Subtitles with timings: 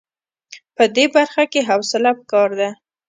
[0.75, 2.69] په دې برخه کې حوصله په کار ده.